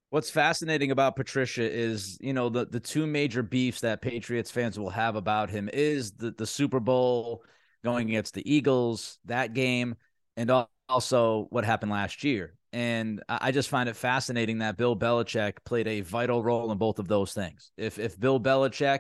[0.10, 4.80] What's fascinating about Patricia is, you know, the the two major beefs that Patriots fans
[4.80, 7.44] will have about him is the the Super Bowl
[7.84, 9.96] going against the Eagles, that game,
[10.38, 10.52] and
[10.88, 12.54] also what happened last year.
[12.74, 17.00] And I just find it fascinating that Bill Belichick played a vital role in both
[17.00, 17.72] of those things.
[17.78, 19.00] If if Bill Belichick,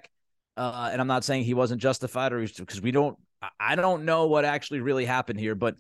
[0.58, 3.18] uh, and I'm not saying he wasn't justified or because we don't,
[3.60, 5.76] I don't know what actually really happened here, but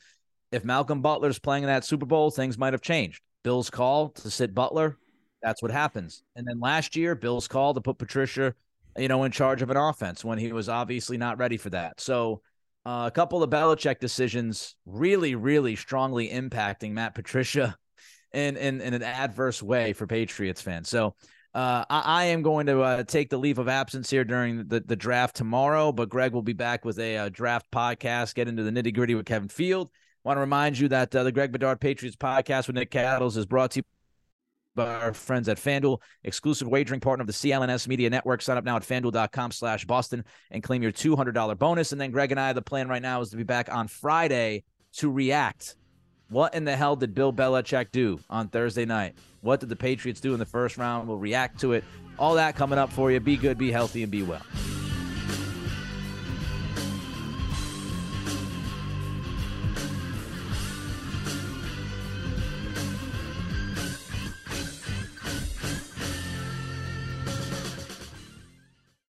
[0.51, 3.21] if Malcolm Butler's playing in that Super Bowl, things might have changed.
[3.43, 4.97] Bill's call to sit Butler,
[5.41, 6.23] that's what happens.
[6.35, 8.53] And then last year, Bill's call to put Patricia,
[8.97, 11.99] you know, in charge of an offense when he was obviously not ready for that.
[11.99, 12.41] So
[12.85, 17.75] uh, a couple of Belichick decisions really, really strongly impacting Matt Patricia
[18.33, 20.89] in, in, in an adverse way for Patriots fans.
[20.89, 21.15] So
[21.53, 24.79] uh, I, I, am going to uh, take the leave of absence here during the,
[24.81, 28.47] the draft tomorrow, but Greg will be back with a, a uh, draft podcast, get
[28.47, 29.89] into the nitty gritty with Kevin Field.
[30.23, 33.45] Want to remind you that uh, the Greg Bedard Patriots podcast with Nick Cattles is
[33.45, 33.83] brought to you
[34.77, 38.41] by our friends at FanDuel, exclusive wagering partner of the CLNS Media Network.
[38.41, 41.91] Sign up now at fanduel.com slash Boston and claim your $200 bonus.
[41.91, 44.63] And then Greg and I, the plan right now is to be back on Friday
[44.93, 45.75] to react.
[46.29, 49.15] What in the hell did Bill Belichick do on Thursday night?
[49.41, 51.07] What did the Patriots do in the first round?
[51.07, 51.83] We'll react to it.
[52.19, 53.19] All that coming up for you.
[53.19, 54.41] Be good, be healthy, and be well.